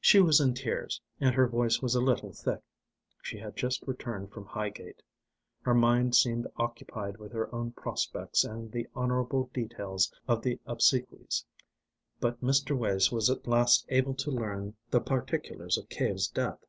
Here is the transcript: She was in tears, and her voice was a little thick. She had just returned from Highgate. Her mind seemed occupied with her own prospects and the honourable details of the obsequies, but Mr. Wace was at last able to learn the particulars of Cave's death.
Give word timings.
She 0.00 0.20
was 0.20 0.38
in 0.40 0.54
tears, 0.54 1.00
and 1.18 1.34
her 1.34 1.48
voice 1.48 1.82
was 1.82 1.96
a 1.96 2.00
little 2.00 2.32
thick. 2.32 2.60
She 3.20 3.36
had 3.38 3.56
just 3.56 3.82
returned 3.84 4.30
from 4.30 4.44
Highgate. 4.46 5.02
Her 5.62 5.74
mind 5.74 6.14
seemed 6.14 6.46
occupied 6.56 7.16
with 7.16 7.32
her 7.32 7.52
own 7.52 7.72
prospects 7.72 8.44
and 8.44 8.70
the 8.70 8.86
honourable 8.94 9.50
details 9.52 10.12
of 10.28 10.40
the 10.42 10.60
obsequies, 10.66 11.44
but 12.20 12.40
Mr. 12.40 12.78
Wace 12.78 13.10
was 13.10 13.28
at 13.28 13.48
last 13.48 13.84
able 13.88 14.14
to 14.14 14.30
learn 14.30 14.76
the 14.92 15.00
particulars 15.00 15.76
of 15.76 15.88
Cave's 15.88 16.28
death. 16.28 16.64